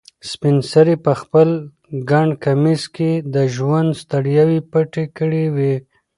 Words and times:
سپین 0.29 0.57
سرې 0.71 0.95
په 1.05 1.11
خپل 1.21 1.49
ګڼ 2.11 2.27
کمیس 2.45 2.83
کې 2.95 3.11
د 3.33 3.35
ژوند 3.55 3.89
ستړیاوې 4.01 4.59
پټې 4.71 5.05
کړې 5.17 5.45
وې. 5.55 5.73